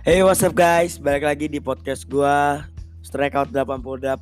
Hey 0.00 0.24
what's 0.24 0.40
up 0.40 0.56
guys, 0.56 0.96
balik 0.96 1.28
lagi 1.28 1.44
di 1.44 1.60
podcast 1.60 2.08
gua 2.08 2.64
Strikeout 3.04 3.52
88 3.52 4.16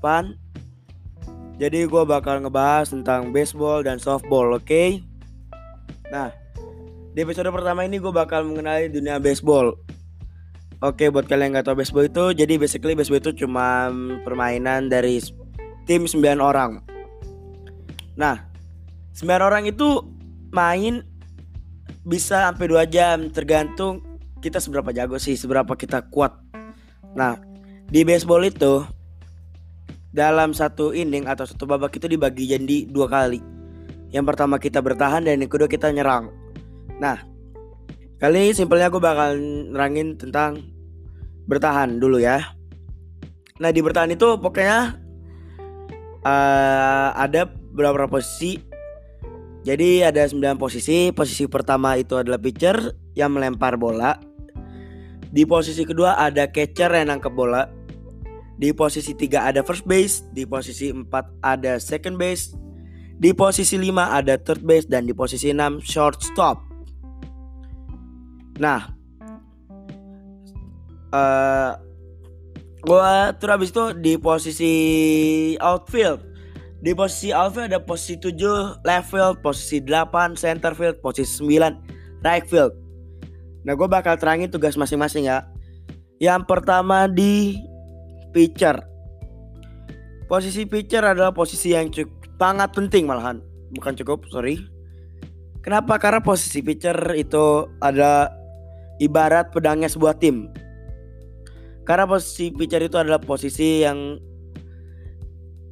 Jadi 1.54 1.86
gua 1.86 2.02
bakal 2.02 2.42
ngebahas 2.42 2.90
tentang 2.90 3.30
baseball 3.30 3.86
dan 3.86 4.02
softball, 4.02 4.58
oke? 4.58 4.66
Okay? 4.66 5.06
Nah, 6.10 6.34
di 7.14 7.22
episode 7.22 7.54
pertama 7.54 7.86
ini 7.86 8.02
gue 8.02 8.10
bakal 8.10 8.42
mengenali 8.50 8.90
dunia 8.90 9.22
baseball 9.22 9.78
Oke, 10.82 11.14
buat 11.14 11.30
kalian 11.30 11.54
yang 11.54 11.62
gak 11.62 11.70
tau 11.70 11.78
baseball 11.78 12.10
itu 12.10 12.34
Jadi 12.34 12.58
basically 12.58 12.98
baseball 12.98 13.22
itu 13.22 13.46
cuma 13.46 13.86
permainan 14.26 14.90
dari 14.90 15.22
tim 15.86 16.10
9 16.10 16.42
orang 16.42 16.82
Nah, 18.18 18.50
9 19.14 19.30
orang 19.38 19.70
itu 19.70 20.02
main 20.50 21.06
bisa 22.02 22.50
sampai 22.50 22.66
2 22.66 22.82
jam 22.90 23.30
tergantung 23.30 24.07
kita 24.38 24.62
seberapa 24.62 24.94
jago 24.94 25.18
sih, 25.18 25.34
seberapa 25.34 25.74
kita 25.74 26.08
kuat. 26.10 26.34
Nah, 27.14 27.38
di 27.88 28.04
baseball 28.06 28.46
itu 28.46 28.84
dalam 30.14 30.56
satu 30.56 30.96
inning 30.96 31.28
atau 31.28 31.44
satu 31.44 31.68
babak 31.68 31.94
itu 31.96 32.06
dibagi 32.08 32.48
jadi 32.48 32.88
dua 32.88 33.06
kali. 33.10 33.40
Yang 34.08 34.24
pertama 34.34 34.56
kita 34.56 34.80
bertahan 34.80 35.28
dan 35.28 35.40
yang 35.40 35.50
kedua 35.52 35.68
kita 35.68 35.92
nyerang. 35.92 36.32
Nah, 36.96 37.20
kali 38.18 38.48
ini 38.48 38.52
simpelnya 38.56 38.88
aku 38.88 39.00
bakal 39.00 39.36
nerangin 39.72 40.16
tentang 40.16 40.64
bertahan 41.48 41.96
dulu 41.96 42.20
ya. 42.20 42.56
Nah 43.58 43.70
di 43.74 43.80
bertahan 43.82 44.14
itu 44.14 44.38
pokoknya 44.38 45.00
uh, 46.22 47.08
ada 47.16 47.48
beberapa 47.48 48.06
posisi. 48.06 48.60
Jadi 49.66 50.06
ada 50.06 50.24
9 50.24 50.56
posisi. 50.56 51.10
Posisi 51.12 51.44
pertama 51.50 51.98
itu 51.98 52.14
adalah 52.16 52.38
pitcher 52.38 52.94
yang 53.18 53.34
melempar 53.34 53.74
bola. 53.76 54.27
Di 55.28 55.44
posisi 55.44 55.84
kedua 55.84 56.16
ada 56.16 56.48
catcher 56.48 56.88
yang 56.92 57.12
nangkep 57.12 57.32
bola. 57.32 57.68
Di 58.58 58.74
posisi 58.74 59.14
tiga 59.14 59.46
ada 59.46 59.62
first 59.62 59.86
base, 59.86 60.26
di 60.34 60.42
posisi 60.42 60.90
empat 60.90 61.30
ada 61.46 61.78
second 61.78 62.18
base, 62.18 62.58
di 63.14 63.30
posisi 63.30 63.78
lima 63.78 64.10
ada 64.10 64.34
third 64.34 64.66
base 64.66 64.90
dan 64.90 65.06
di 65.06 65.14
posisi 65.14 65.54
enam 65.54 65.78
shortstop. 65.78 66.58
Nah, 68.58 68.90
uh, 71.14 71.78
gua 72.82 73.30
terus 73.38 73.52
habis 73.54 73.70
itu 73.70 73.84
di 74.02 74.18
posisi 74.18 74.72
outfield. 75.62 76.26
Di 76.78 76.94
posisi 76.94 77.34
outfield 77.34 77.74
ada 77.74 77.82
posisi 77.82 78.18
7 78.22 78.86
left 78.86 79.10
field, 79.10 79.42
posisi 79.42 79.82
8 79.82 80.38
center 80.38 80.74
field, 80.78 81.02
posisi 81.02 81.42
9 81.42 82.22
right 82.22 82.46
field. 82.46 82.87
Nah 83.62 83.72
gue 83.74 83.88
bakal 83.90 84.18
terangin 84.20 84.50
tugas 84.50 84.78
masing-masing 84.78 85.26
ya. 85.26 85.46
Yang 86.18 86.46
pertama 86.50 87.06
di 87.06 87.58
pitcher. 88.34 88.82
Posisi 90.28 90.68
pitcher 90.68 91.02
adalah 91.02 91.32
posisi 91.32 91.72
yang 91.72 91.88
cukup 91.88 92.14
sangat 92.38 92.70
penting 92.74 93.08
malahan. 93.08 93.42
Bukan 93.74 93.96
cukup 93.98 94.26
sorry. 94.30 94.60
Kenapa? 95.64 95.98
Karena 95.98 96.22
posisi 96.22 96.62
pitcher 96.62 96.96
itu 97.18 97.66
ada 97.82 98.30
ibarat 99.02 99.50
pedangnya 99.50 99.90
sebuah 99.90 100.18
tim. 100.20 100.50
Karena 101.82 102.04
posisi 102.04 102.52
pitcher 102.52 102.84
itu 102.84 103.00
adalah 103.00 103.18
posisi 103.18 103.82
yang 103.82 104.20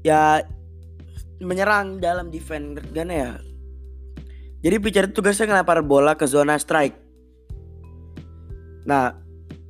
Ya 0.07 0.39
menyerang 1.43 1.99
dalam 1.99 2.31
defense 2.31 2.79
gimana 2.95 3.11
ya? 3.13 3.33
Jadi 4.63 4.77
pitcher 4.79 5.05
itu 5.11 5.19
tugasnya 5.19 5.51
ngelempar 5.51 5.83
bola 5.83 6.15
ke 6.15 6.31
zona 6.31 6.55
strike 6.63 6.95
Nah, 8.87 9.13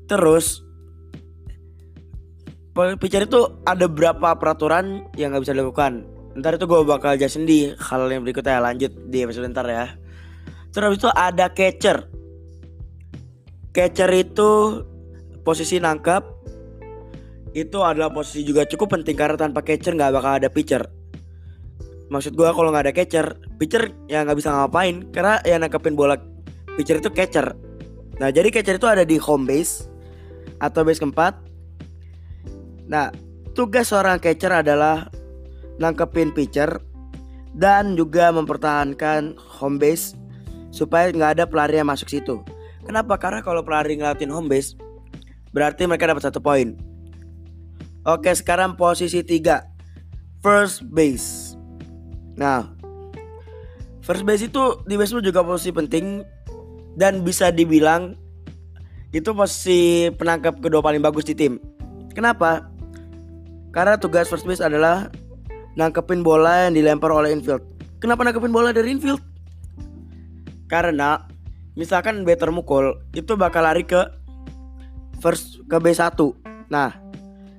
terus 0.07 0.61
pitcher 3.01 3.25
itu 3.25 3.65
ada 3.65 3.89
berapa 3.89 4.37
peraturan 4.37 5.09
yang 5.17 5.33
nggak 5.33 5.49
bisa 5.49 5.57
dilakukan. 5.57 6.05
Ntar 6.37 6.61
itu 6.61 6.69
gue 6.69 6.85
bakal 6.85 7.17
jelasin 7.17 7.49
di 7.49 7.73
hal 7.73 8.13
yang 8.13 8.21
berikutnya 8.21 8.61
lanjut 8.61 8.93
di 9.09 9.25
episode 9.25 9.49
ntar 9.49 9.65
ya. 9.65 9.97
Terus 10.77 11.01
itu 11.01 11.09
ada 11.09 11.49
catcher. 11.49 12.05
Catcher 13.73 14.11
itu 14.13 14.85
posisi 15.41 15.81
nangkap 15.81 16.37
itu 17.57 17.81
adalah 17.81 18.13
posisi 18.13 18.45
juga 18.45 18.69
cukup 18.69 19.01
penting 19.01 19.17
karena 19.17 19.41
tanpa 19.41 19.65
catcher 19.65 19.97
nggak 19.97 20.13
bakal 20.13 20.37
ada 20.37 20.53
pitcher. 20.53 20.85
Maksud 22.13 22.37
gue 22.37 22.45
kalau 22.45 22.69
nggak 22.69 22.85
ada 22.85 22.95
catcher, 22.95 23.41
pitcher 23.57 23.89
ya 24.13 24.21
nggak 24.21 24.37
bisa 24.37 24.53
ngapain 24.53 25.09
karena 25.09 25.41
yang 25.49 25.65
nangkepin 25.65 25.97
bola 25.97 26.21
pitcher 26.77 27.01
itu 27.01 27.09
catcher. 27.09 27.57
Nah, 28.17 28.33
jadi 28.33 28.49
catcher 28.49 28.81
itu 28.81 28.89
ada 28.89 29.05
di 29.05 29.21
home 29.21 29.45
base 29.45 29.85
atau 30.61 30.85
base 30.85 31.01
keempat. 31.01 31.37
Nah, 32.89 33.13
tugas 33.53 33.93
seorang 33.93 34.17
catcher 34.17 34.53
adalah 34.53 35.13
nangkepin 35.77 36.33
pitcher 36.33 36.81
dan 37.57 37.97
juga 37.97 38.33
mempertahankan 38.33 39.37
home 39.37 39.77
base 39.77 40.17
supaya 40.73 41.13
nggak 41.13 41.41
ada 41.41 41.45
pelari 41.49 41.81
yang 41.81 41.89
masuk 41.89 42.09
situ. 42.09 42.41
Kenapa? 42.85 43.17
Karena 43.21 43.41
kalau 43.45 43.65
pelari 43.65 43.97
ngelatin 43.97 44.33
home 44.33 44.49
base 44.49 44.77
berarti 45.53 45.89
mereka 45.89 46.09
dapat 46.09 46.25
satu 46.25 46.41
poin. 46.41 46.77
Oke, 48.07 48.31
sekarang 48.33 48.79
posisi 48.79 49.25
tiga 49.27 49.67
first 50.45 50.87
base. 50.89 51.59
Nah, 52.39 52.71
first 54.05 54.23
base 54.23 54.47
itu 54.47 54.63
di 54.87 54.95
baseball 54.95 55.25
juga 55.25 55.43
posisi 55.43 55.75
penting 55.75 56.23
dan 56.97 57.23
bisa 57.23 57.53
dibilang 57.53 58.17
itu 59.13 59.31
posisi 59.37 60.11
penangkap 60.17 60.59
kedua 60.59 60.83
paling 60.83 61.05
bagus 61.05 61.29
di 61.29 61.37
tim. 61.37 61.61
Kenapa? 62.17 62.67
Karena 63.71 64.01
tugas 64.01 64.27
first 64.27 64.49
base 64.49 64.65
adalah 64.65 65.13
nangkepin 65.77 66.25
bola 66.25 66.67
yang 66.67 66.75
dilempar 66.75 67.13
oleh 67.13 67.31
infield. 67.37 67.61
Kenapa 68.01 68.25
nangkepin 68.25 68.51
bola 68.53 68.73
dari 68.73 68.97
infield? 68.97 69.21
Karena 70.67 71.23
misalkan 71.77 72.25
batter 72.25 72.49
mukul 72.51 72.97
itu 73.13 73.37
bakal 73.37 73.69
lari 73.69 73.85
ke 73.85 74.01
first 75.21 75.61
ke 75.69 75.77
B1. 75.77 76.17
Nah, 76.73 76.97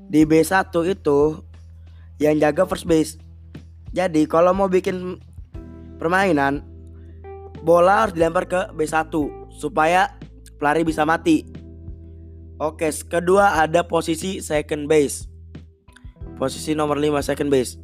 di 0.09 0.25
B1 0.25 0.73
itu 0.89 1.19
yang 2.17 2.35
jaga 2.41 2.65
first 2.65 2.89
base. 2.89 3.21
Jadi 3.93 4.25
kalau 4.25 4.51
mau 4.51 4.67
bikin 4.67 5.21
permainan 5.97 6.65
bola 7.67 8.07
harus 8.07 8.15
dilempar 8.15 8.47
ke 8.47 8.71
B1 8.71 9.11
supaya 9.51 10.15
pelari 10.55 10.87
bisa 10.87 11.03
mati. 11.03 11.43
Oke, 12.63 12.87
kedua 13.11 13.59
ada 13.59 13.83
posisi 13.83 14.39
second 14.39 14.87
base. 14.87 15.27
Posisi 16.39 16.71
nomor 16.71 16.95
5 16.95 17.19
second 17.19 17.51
base. 17.51 17.75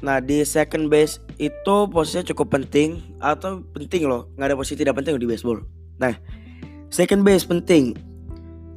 Nah, 0.00 0.24
di 0.24 0.40
second 0.48 0.88
base 0.88 1.20
itu 1.36 1.76
posisinya 1.92 2.24
cukup 2.32 2.56
penting 2.56 3.04
atau 3.20 3.60
penting 3.76 4.08
loh, 4.08 4.32
nggak 4.38 4.48
ada 4.50 4.56
posisi 4.56 4.80
tidak 4.80 4.96
penting 4.96 5.20
di 5.20 5.28
baseball. 5.28 5.60
Nah, 6.00 6.16
second 6.88 7.28
base 7.28 7.44
penting. 7.44 7.92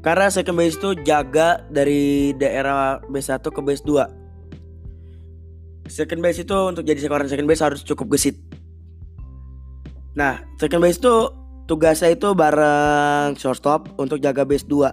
Karena 0.01 0.33
second 0.33 0.57
base 0.57 0.81
itu 0.81 0.97
jaga 1.05 1.61
dari 1.69 2.33
daerah 2.35 2.99
B1 3.07 3.37
ke 3.37 3.61
base 3.63 3.85
2. 3.85 5.87
Second 5.87 6.19
base 6.19 6.41
itu 6.41 6.57
untuk 6.57 6.83
jadi 6.83 6.99
seorang 7.05 7.29
second 7.29 7.45
base 7.45 7.61
harus 7.61 7.85
cukup 7.85 8.17
gesit. 8.17 8.50
Nah, 10.11 10.43
second 10.59 10.83
base 10.83 10.99
itu 10.99 11.15
tugasnya 11.71 12.11
itu 12.11 12.35
bareng 12.35 13.39
shortstop 13.39 13.95
untuk 13.95 14.19
jaga 14.19 14.43
base 14.43 14.67
2. 14.67 14.91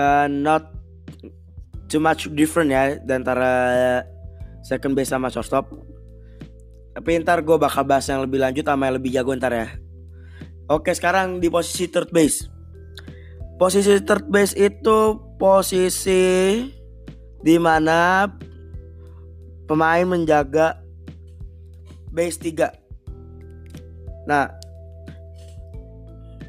Uh, 0.00 0.26
not 0.30 0.72
too 1.90 2.00
much 2.00 2.30
different 2.32 2.70
ya 2.72 2.96
antara 3.10 3.52
second 4.64 4.96
base 4.96 5.12
sama 5.12 5.28
shortstop. 5.28 5.68
Tapi 6.96 7.20
ntar 7.20 7.44
gue 7.44 7.56
bakal 7.60 7.84
bahas 7.84 8.08
yang 8.08 8.24
lebih 8.24 8.40
lanjut 8.40 8.64
sama 8.64 8.88
yang 8.88 8.96
lebih 8.96 9.12
jago 9.12 9.36
ntar 9.36 9.52
ya. 9.52 9.68
Oke 10.70 10.94
sekarang 10.94 11.42
di 11.42 11.52
posisi 11.52 11.90
third 11.90 12.08
base. 12.14 12.48
Posisi 13.60 14.00
third 14.00 14.24
base 14.32 14.56
itu 14.56 15.20
posisi 15.36 16.64
di 17.44 17.56
mana 17.60 18.24
pemain 19.68 20.08
menjaga 20.08 20.79
base 22.10 22.36
3 22.42 24.26
Nah 24.26 24.50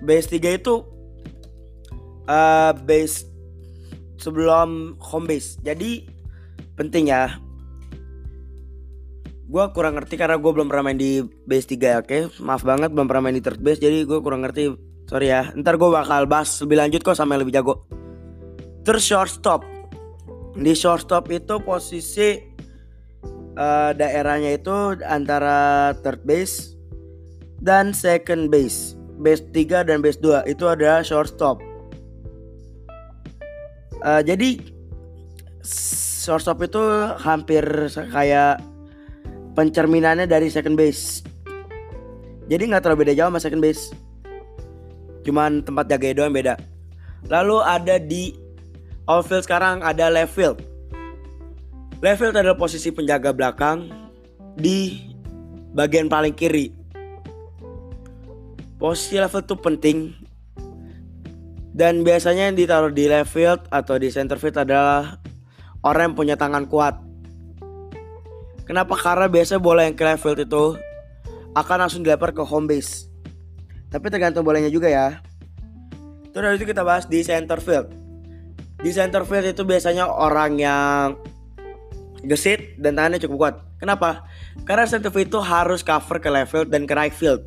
Base 0.01 0.27
3 0.33 0.57
itu 0.57 0.75
uh, 2.25 2.73
Base 2.85 3.29
Sebelum 4.21 5.01
home 5.01 5.25
base. 5.25 5.57
Jadi 5.65 6.05
Penting 6.77 7.09
ya. 7.09 7.37
Gue 9.51 9.65
kurang 9.75 9.99
ngerti 9.99 10.15
karena 10.15 10.39
gue 10.39 10.51
belum 10.53 10.71
pernah 10.71 10.89
main 10.89 10.97
di 10.97 11.19
base 11.43 11.75
3 11.75 11.75
Oke? 11.75 12.07
Okay? 12.07 12.21
maaf 12.39 12.63
banget 12.63 12.95
belum 12.95 13.11
pernah 13.11 13.27
main 13.27 13.35
di 13.35 13.43
third 13.43 13.59
base 13.59 13.83
Jadi 13.83 14.05
gue 14.05 14.19
kurang 14.21 14.45
ngerti. 14.45 14.73
Sorry 15.09 15.27
ya 15.27 15.51
Ntar 15.57 15.75
gue 15.75 15.89
bakal 15.91 16.23
bahas 16.29 16.55
lebih 16.63 16.77
lanjut 16.79 17.01
kok 17.03 17.17
sama 17.17 17.35
yang 17.35 17.43
lebih 17.45 17.59
jago. 17.59 17.85
Terus 18.81 19.05
shortstop. 19.05 19.61
Di 20.57 20.73
shortstop 20.73 21.29
itu 21.29 21.61
posisi 21.61 22.50
uh, 23.55 23.91
daerahnya 23.95 24.55
itu 24.55 24.99
antara 25.03 25.91
third 25.99 26.23
base 26.23 26.75
dan 27.61 27.91
second 27.95 28.51
base. 28.51 28.95
base 29.21 29.45
3 29.53 29.85
dan 29.85 30.01
base 30.01 30.17
2 30.17 30.49
itu 30.49 30.65
adalah 30.65 31.05
shortstop. 31.05 31.61
Uh, 34.01 34.17
jadi 34.25 34.57
shortstop 36.25 36.65
itu 36.65 36.81
hampir 37.21 37.61
kayak 37.93 38.57
pencerminannya 39.53 40.25
dari 40.25 40.49
second 40.49 40.73
base. 40.73 41.21
Jadi 42.49 42.73
nggak 42.73 42.81
terlalu 42.81 43.05
beda 43.05 43.13
jauh 43.13 43.29
sama 43.29 43.37
second 43.37 43.61
base. 43.61 43.93
Cuman 45.21 45.61
tempat 45.61 45.85
jaga 45.85 46.17
doang 46.17 46.33
beda. 46.33 46.57
Lalu 47.29 47.57
ada 47.61 48.01
di 48.01 48.33
outfield 49.05 49.45
sekarang 49.45 49.85
ada 49.85 50.09
left 50.09 50.33
field. 50.33 50.70
Field 52.01 52.33
adalah 52.33 52.57
posisi 52.57 52.89
penjaga 52.89 53.29
belakang 53.29 53.85
di 54.57 55.05
bagian 55.77 56.09
paling 56.09 56.33
kiri. 56.33 56.73
Posisi 58.81 59.21
field 59.21 59.45
itu 59.45 59.55
penting 59.61 59.97
dan 61.71 62.01
biasanya 62.01 62.51
yang 62.51 62.57
ditaruh 62.57 62.89
di 62.89 63.05
left 63.05 63.31
field 63.31 63.61
atau 63.69 63.95
di 64.01 64.09
center 64.09 64.35
field 64.41 64.57
adalah 64.57 65.21
orang 65.85 66.11
yang 66.11 66.15
punya 66.17 66.35
tangan 66.35 66.65
kuat. 66.65 66.97
Kenapa? 68.65 68.97
Karena 68.97 69.29
biasa 69.29 69.61
bola 69.61 69.85
yang 69.85 69.93
ke 69.93 70.03
left 70.03 70.25
field 70.25 70.41
itu 70.41 70.75
akan 71.53 71.77
langsung 71.87 72.01
dilempar 72.01 72.35
ke 72.35 72.43
home 72.43 72.65
base. 72.65 73.07
Tapi 73.93 74.09
tergantung 74.09 74.41
bolanya 74.41 74.73
juga 74.73 74.89
ya. 74.89 75.21
Terus 76.33 76.43
dari 76.43 76.55
itu 76.57 76.65
kita 76.65 76.81
bahas 76.81 77.05
di 77.05 77.21
center 77.21 77.61
field. 77.61 77.93
Di 78.81 78.89
center 78.89 79.21
field 79.21 79.53
itu 79.53 79.61
biasanya 79.61 80.09
orang 80.09 80.57
yang 80.57 81.15
gesit 82.25 82.77
dan 82.77 82.97
tangannya 82.97 83.19
cukup 83.21 83.37
kuat. 83.37 83.55
Kenapa? 83.81 84.29
Karena 84.65 84.85
center 84.85 85.09
field 85.09 85.33
itu 85.33 85.39
harus 85.41 85.81
cover 85.81 86.21
ke 86.21 86.29
left 86.29 86.53
field 86.53 86.69
dan 86.69 86.85
ke 86.85 86.93
right 86.93 87.13
field. 87.13 87.41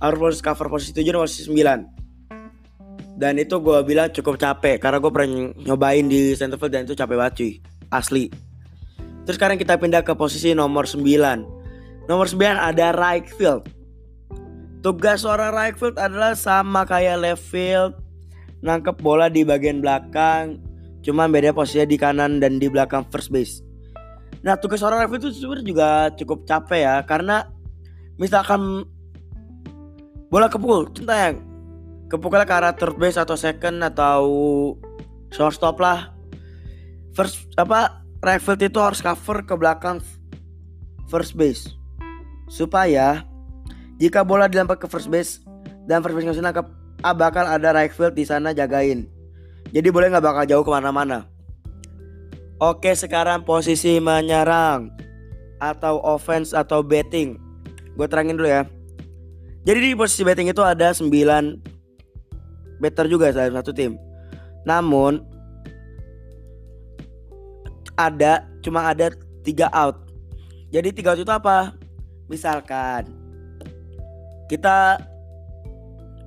Harus 0.00 0.40
cover 0.40 0.70
posisi 0.70 0.94
7 0.94 1.12
dan 1.12 1.20
posisi 1.20 1.42
9. 1.50 3.18
Dan 3.18 3.34
itu 3.34 3.58
gue 3.58 3.78
bilang 3.82 4.08
cukup 4.14 4.38
capek 4.38 4.78
karena 4.78 5.02
gue 5.02 5.10
pernah 5.10 5.50
nyobain 5.58 6.06
di 6.06 6.38
center 6.38 6.54
field 6.54 6.72
dan 6.72 6.86
itu 6.86 6.94
capek 6.94 7.16
banget 7.18 7.34
cuy. 7.34 7.52
Asli. 7.90 8.30
Terus 9.26 9.36
sekarang 9.36 9.58
kita 9.58 9.76
pindah 9.76 10.06
ke 10.06 10.14
posisi 10.14 10.54
nomor 10.54 10.86
9. 10.86 11.02
Nomor 12.08 12.26
9 12.30 12.40
ada 12.56 12.94
right 12.94 13.26
field. 13.28 13.68
Tugas 14.78 15.26
seorang 15.26 15.50
right 15.50 15.76
field 15.76 15.98
adalah 15.98 16.38
sama 16.38 16.86
kayak 16.86 17.18
left 17.18 17.42
field, 17.42 17.98
nangkep 18.62 19.02
bola 19.02 19.26
di 19.26 19.42
bagian 19.42 19.82
belakang, 19.82 20.62
cuma 21.08 21.24
beda 21.24 21.56
posisinya 21.56 21.88
di 21.88 21.96
kanan 21.96 22.36
dan 22.36 22.60
di 22.60 22.68
belakang 22.68 23.08
first 23.08 23.32
base. 23.32 23.64
Nah 24.44 24.60
tugas 24.60 24.84
seorang 24.84 25.08
field 25.08 25.24
itu 25.24 25.40
sebenarnya 25.40 25.64
juga 25.64 25.88
cukup 26.20 26.44
capek 26.44 26.80
ya, 26.84 26.96
karena 27.08 27.48
misalkan 28.20 28.84
bola 30.28 30.52
kepukul, 30.52 30.92
centang, 30.92 31.40
kepukulnya 32.12 32.44
ke 32.44 32.52
arah 32.52 32.76
third 32.76 33.00
base 33.00 33.16
atau 33.16 33.40
second 33.40 33.80
atau 33.80 34.20
shortstop 35.32 35.80
lah. 35.80 36.12
First 37.16 37.48
apa 37.56 38.04
right 38.20 38.44
field 38.44 38.60
itu 38.60 38.76
harus 38.76 39.00
cover 39.00 39.40
ke 39.48 39.56
belakang 39.56 40.04
first 41.08 41.32
base 41.32 41.72
supaya 42.52 43.24
jika 43.96 44.20
bola 44.28 44.44
dilempar 44.44 44.76
ke 44.76 44.84
first 44.86 45.08
base 45.08 45.40
dan 45.88 46.04
first 46.04 46.20
base 46.20 46.28
nggak 46.28 46.44
nangkep, 46.44 46.66
ah, 47.00 47.16
bakal 47.16 47.48
ada 47.48 47.72
right 47.72 47.96
field 47.96 48.12
di 48.12 48.28
sana 48.28 48.52
jagain. 48.52 49.08
Jadi 49.68 49.88
boleh 49.92 50.08
nggak 50.08 50.24
bakal 50.24 50.44
jauh 50.48 50.64
ke 50.64 50.72
mana-mana. 50.72 51.28
Oke 52.58 52.90
sekarang 52.96 53.46
posisi 53.46 54.00
menyerang 54.02 54.90
atau 55.62 56.02
offense 56.02 56.56
atau 56.56 56.82
betting. 56.82 57.38
Gue 57.94 58.06
terangin 58.10 58.34
dulu 58.34 58.48
ya. 58.48 58.66
Jadi 59.62 59.78
di 59.78 59.98
posisi 59.98 60.24
betting 60.24 60.50
itu 60.50 60.62
ada 60.64 60.90
9 60.90 61.06
better 62.80 63.06
juga 63.06 63.30
dalam 63.30 63.54
satu 63.58 63.70
tim. 63.70 63.94
Namun 64.66 65.22
ada 67.98 68.46
cuma 68.62 68.88
ada 68.88 69.12
tiga 69.42 69.68
out. 69.74 70.08
Jadi 70.72 70.94
tiga 70.94 71.12
out 71.14 71.20
itu 71.20 71.30
apa? 71.30 71.74
Misalkan 72.26 73.06
kita 74.48 74.96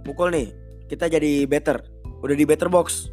pukul 0.06 0.30
nih 0.30 0.48
kita 0.86 1.10
jadi 1.10 1.46
better 1.50 1.82
udah 2.22 2.36
di 2.38 2.46
better 2.46 2.70
box 2.70 3.10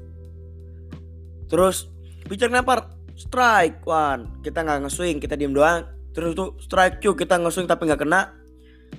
terus 1.49 1.89
pitcher 2.29 2.53
ngelempar 2.53 2.93
strike 3.19 3.83
one 3.83 4.31
kita 4.47 4.62
nggak 4.62 4.87
nge-swing 4.87 5.19
kita 5.19 5.35
diem 5.35 5.50
doang. 5.50 5.83
Terus 6.15 6.35
tuh 6.35 6.55
strike 6.62 7.03
two 7.03 7.15
kita 7.19 7.39
nge-swing 7.39 7.67
tapi 7.67 7.91
nggak 7.91 8.06
kena. 8.06 8.31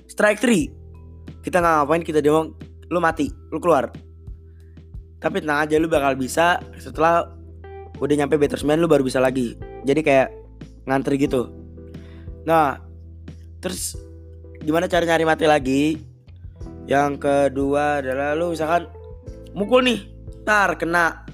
Strike 0.06 0.40
three. 0.44 0.68
Kita 1.40 1.64
nggak 1.64 1.74
ngapain 1.84 2.02
kita 2.04 2.20
diem 2.20 2.52
lu 2.92 2.98
mati 3.00 3.32
lu 3.48 3.58
keluar. 3.58 3.88
Tapi 5.20 5.40
tenang 5.40 5.64
aja 5.64 5.80
lu 5.80 5.88
bakal 5.88 6.16
bisa. 6.16 6.60
Setelah 6.76 7.28
udah 8.00 8.14
nyampe 8.16 8.40
batsman 8.40 8.80
lu 8.80 8.88
baru 8.88 9.04
bisa 9.04 9.20
lagi. 9.20 9.56
Jadi 9.84 10.00
kayak 10.04 10.28
ngantri 10.84 11.16
gitu. 11.20 11.48
Nah 12.44 12.80
terus 13.60 13.96
gimana 14.60 14.88
cara 14.88 15.04
nyari 15.04 15.24
mati 15.24 15.44
lagi? 15.48 15.82
Yang 16.88 17.20
kedua 17.20 18.00
adalah 18.00 18.36
lu 18.36 18.52
misalkan 18.52 18.88
mukul 19.52 19.84
nih. 19.84 20.08
Tar 20.44 20.80
kena 20.80 21.29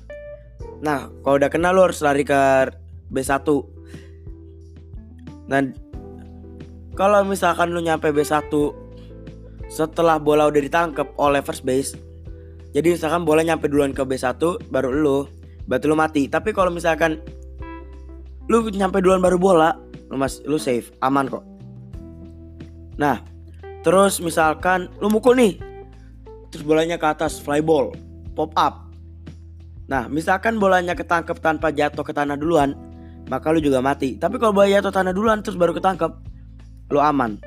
nah 0.81 1.09
kalau 1.25 1.37
udah 1.41 1.51
kena 1.53 1.73
lu 1.73 1.85
harus 1.87 2.03
lari 2.05 2.27
ke 2.27 2.73
B1 3.13 3.47
dan 5.47 5.73
kalau 6.97 7.23
misalkan 7.25 7.71
lu 7.73 7.81
nyampe 7.81 8.11
B1 8.13 8.51
setelah 9.67 10.17
bola 10.19 10.47
udah 10.49 10.63
ditangkap 10.63 11.11
oleh 11.19 11.43
first 11.43 11.67
base 11.67 11.97
jadi 12.77 12.93
misalkan 12.93 13.25
bola 13.25 13.41
nyampe 13.41 13.73
duluan 13.73 13.97
ke 13.97 14.05
B1 14.05 14.37
baru 14.69 14.93
lu 14.93 15.25
berarti 15.65 15.87
lu 15.91 15.99
mati. 15.99 16.23
Tapi 16.31 16.55
kalau 16.55 16.71
misalkan 16.71 17.21
lu 18.47 18.63
nyampe 18.71 19.03
duluan 19.03 19.25
baru 19.25 19.37
bola 19.37 19.75
lu 20.07 20.21
mas 20.21 20.39
lu 20.47 20.61
safe 20.61 20.95
aman 21.03 21.27
kok. 21.27 21.43
Nah, 22.97 23.21
terus 23.83 24.23
misalkan 24.23 24.93
lu 25.03 25.11
mukul 25.11 25.35
nih, 25.35 25.59
terus 26.49 26.63
bolanya 26.65 26.97
ke 26.97 27.05
atas, 27.05 27.43
fly 27.43 27.59
ball, 27.59 27.93
pop 28.39 28.55
up. 28.55 28.86
Nah, 29.87 30.11
misalkan 30.11 30.59
bolanya 30.59 30.99
ketangkep 30.99 31.39
tanpa 31.39 31.71
jatuh 31.71 32.03
ke 32.03 32.11
tanah 32.11 32.35
duluan, 32.35 32.75
maka 33.31 33.55
lu 33.55 33.63
juga 33.63 33.79
mati. 33.79 34.19
Tapi 34.19 34.39
kalau 34.43 34.51
bola 34.51 34.67
jatuh 34.67 34.91
tanah 34.91 35.15
duluan 35.15 35.43
terus 35.43 35.55
baru 35.55 35.75
ketangkep, 35.75 36.11
lu 36.91 36.99
aman. 36.99 37.39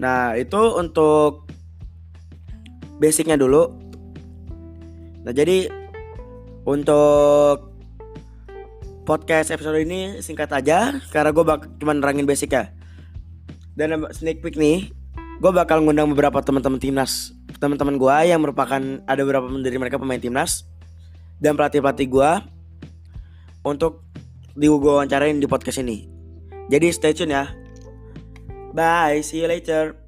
Nah, 0.00 0.32
itu 0.38 0.60
untuk 0.78 1.44
basicnya 2.96 3.36
dulu. 3.36 3.68
Nah, 5.28 5.32
jadi 5.36 5.68
untuk 6.64 7.68
podcast 9.08 9.56
episode 9.56 9.80
ini 9.80 10.20
singkat 10.20 10.52
aja 10.52 11.00
karena 11.08 11.32
gue 11.32 11.40
bak 11.40 11.80
cuma 11.80 11.96
nerangin 11.96 12.28
basic 12.28 12.52
ya 12.52 12.68
dan 13.72 14.04
sneak 14.12 14.44
peek 14.44 14.60
nih 14.60 14.92
gue 15.40 15.48
bakal 15.48 15.80
ngundang 15.80 16.12
beberapa 16.12 16.44
teman-teman 16.44 16.76
timnas 16.76 17.32
teman-teman 17.58 17.98
gue 17.98 18.16
yang 18.30 18.40
merupakan 18.42 18.80
ada 19.04 19.20
beberapa 19.22 19.46
dari 19.50 19.76
mereka 19.76 19.98
pemain 19.98 20.18
timnas 20.18 20.64
dan 21.42 21.58
pelatih-pelatih 21.58 22.06
gue 22.10 22.30
untuk 23.66 24.06
di 24.58 24.66
gue 24.66 24.78
wawancarain 24.78 25.38
di 25.38 25.46
podcast 25.46 25.82
ini. 25.82 26.06
Jadi 26.70 26.86
stay 26.90 27.14
tune 27.14 27.34
ya. 27.34 27.46
Bye 28.74 29.22
see 29.26 29.42
you 29.42 29.48
later 29.50 30.07